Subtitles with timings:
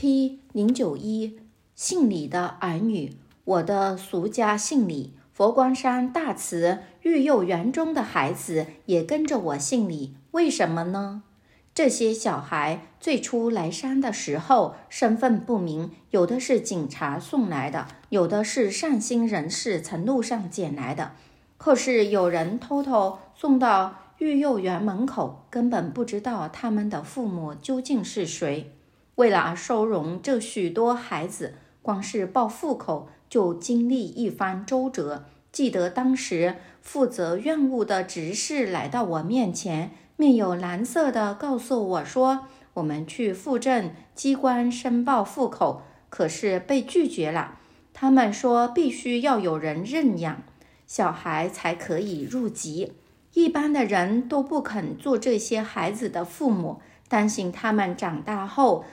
[0.00, 1.40] P 零九一，
[1.74, 5.14] 姓李的儿女，我的俗家姓李。
[5.32, 11.24] 佛光山大慈育幼园中的孩子也跟着我姓李，为什么呢？
[11.74, 21.10] 这些小孩最初来山的时候身份不明，有的是警察送来的，有的是善心人士从路上捡来的。
[21.56, 28.77] 可是有人偷偷送到育幼园门口，根本不知道他们的父母究竟是谁。
[29.18, 35.24] 为了收容这许多孩子，光是报户口就经历一番周折。
[35.50, 39.90] 记得当时负责院务的执事来到我面前。
[40.14, 47.58] 面有难色地告诉我说：“我们去户政机关申报户口，可是被拒绝了。
[47.92, 50.44] 他们说必须要有人认养
[50.86, 52.92] 小孩才可以入籍，
[53.34, 58.84] 一般的人都不肯做这些孩子的父母，担心他们长大后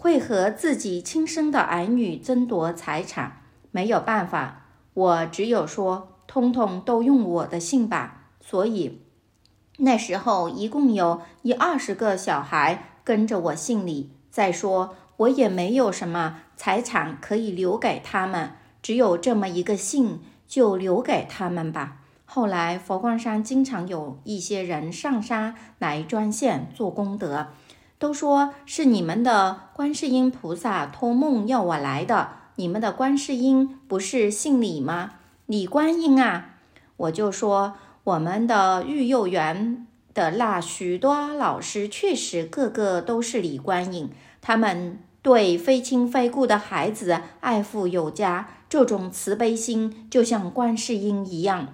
[0.00, 3.42] 会和自己亲生的儿女争夺财产。
[3.70, 8.28] 没有办法，我只有说，通通都用我的姓吧。
[8.40, 9.02] 所以。”
[9.76, 14.10] 那时候一共有一二十个小孩跟着我姓李。
[14.30, 21.98] 再说我也没有什么财产可以留给他们，只有这么一个姓，就留给他们吧。
[22.24, 27.48] 后来佛光山经常有一些人上山来捐献做功德，
[28.00, 32.30] 都说是你们的观世音菩萨托梦要我来的。
[32.56, 35.12] 你们的观世音不是姓李吗？
[35.46, 36.56] 李观音啊，
[36.96, 37.74] 我就说。
[38.02, 44.10] 我们的育幼园的那许多老师，确实个个都是李观音。
[44.40, 51.68] 他们对非亲非故的孩子爱护有加，这种慈悲心就像观世音一样。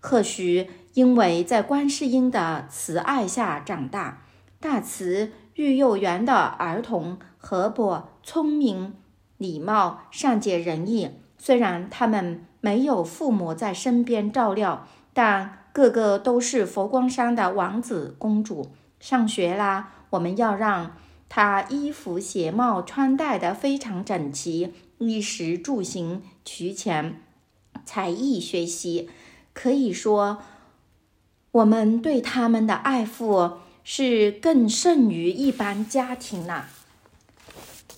[0.00, 4.22] 或许因为在观世音的慈爱下长大，
[4.60, 8.94] 大慈育幼园的儿童活泼、聪明、
[9.36, 11.10] 礼貌、善解人意。
[11.36, 19.90] 虽然他们没有父母在身边照料，但个个都是佛光山的王子公主，上学啦！
[20.08, 20.96] 我们要让
[21.28, 27.20] 他衣服鞋帽穿戴得非常整齐，衣食住行齐全，
[27.84, 29.10] 才艺学习。
[29.52, 30.38] 可以说，
[31.52, 33.52] 我们对他们的爱护
[33.92, 36.68] 是更胜于一般家庭了。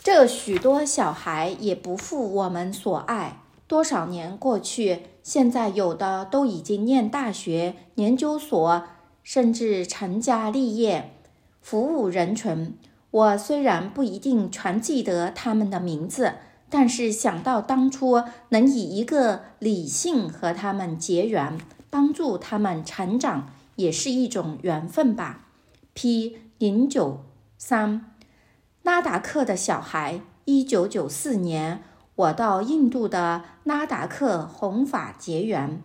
[0.02, 3.42] 这许多小孩也不负我们所爱。
[3.66, 8.84] 多少年过去，现在有的都已经念大学、研究所，
[9.22, 11.12] 甚至成家立业，
[11.60, 12.74] 服务人群。
[13.10, 16.32] 我虽然不一定全记得他们的名字，
[16.70, 21.58] 但是想到当初能以一个理性和他们结缘，
[21.90, 25.48] 帮助他们成长，也是一种缘分吧。
[25.94, 27.20] P 零九
[27.58, 28.14] 三，
[28.82, 31.82] 拉达克的小孩，一九九四年。
[32.14, 35.82] 我到印度的拉达克弘法结缘。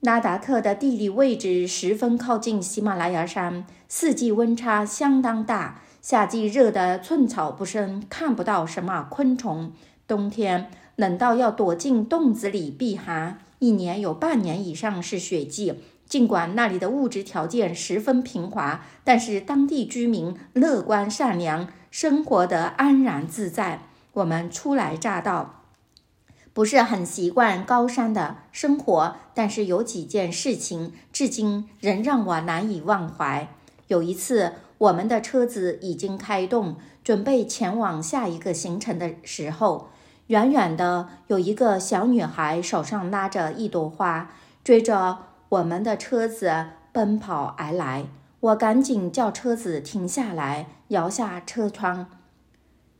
[0.00, 5.82] 拉达克的地理位置十分靠近喜马拉雅山，四季温差相当大。
[6.02, 9.72] 夏季热得寸草不生，看不到什么昆虫；
[10.08, 13.38] 冬天冷到要躲进洞子里避寒。
[13.60, 15.80] 一年有半年以上是雪季。
[16.06, 23.80] 尽管那里的物质条件十分贫乏，但是当地居民乐观善良，生活得安然自在。
[24.12, 25.62] 我们初来乍到，
[26.52, 33.48] 不是很习惯高山的生活，但是有几件事情至今仍让我难以忘怀。
[33.88, 39.88] 有一次，我们的车子已经开动，准备前往下一个行程的时候，
[40.28, 44.30] 远远的有一个小女孩手上拉着一朵花，
[44.62, 45.18] 追着
[45.54, 48.06] 我们的车子奔跑而来。
[48.40, 52.06] 我赶紧叫车子停下来，摇下车窗。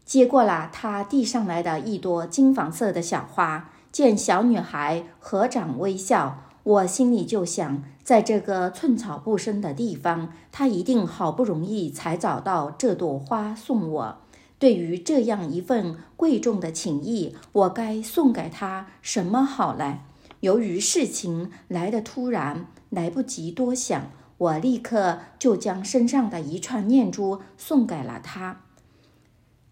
[0.04, 14.18] 接过了他递上来的一朵金黄色的小花，见小女孩合掌微笑，我心里就想，在这个寸草不生的地方，她一定好不容易才找到这朵花送我。
[14.58, 19.98] 对于这样一份贵重的情谊，我该送给她什么好呢？
[20.44, 28.60] 由于事情来得突然，来不及多想，我立刻就将身上的一串念珠送给了她。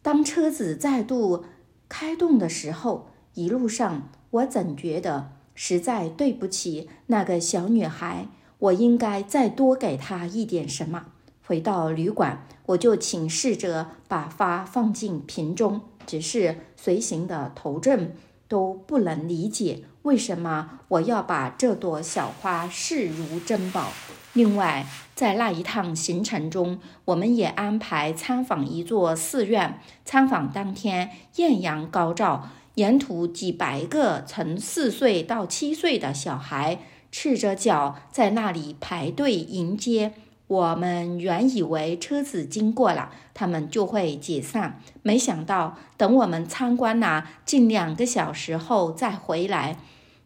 [0.00, 1.44] 当车子再度
[1.90, 8.28] 开动的时候，一路上我总觉得实在对不起那个小女孩，
[8.58, 11.08] 我应该再多给她一点什么。
[11.44, 18.16] 回到旅馆，我就请侍者把花放进瓶中，只是随行的头阵
[18.52, 23.90] 都不能理解为什么我要把这朵小花视如珍宝。
[24.34, 29.80] 另外，在那一趟行程中，我们也安排参访一座寺院。
[30.04, 40.12] 参访当天，艳阳高照，沿途几百个从四岁到七岁的小孩赤着脚在那里排队迎接。
[40.52, 49.78] 我们原以为车子经过了，他们就会解散，没想到等我们参观了近两个小时后再回来，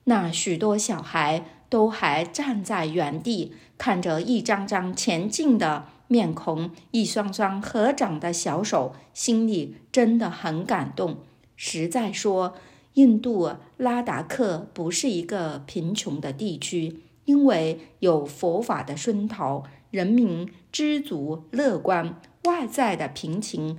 [0.05, 3.53] 那许多小孩都还站在原地。
[3.79, 11.19] 看着一张张前进的面孔，一双双合掌的小手，心里真的很感动。
[11.55, 12.55] 实在说，
[12.95, 23.79] 印度拉达克不是一个贫穷的地区，因为有佛法的熏陶，人民知足乐观，外在的贫穷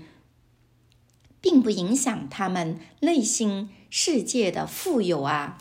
[1.39, 5.57] 并不影响他们内心世界的富有啊。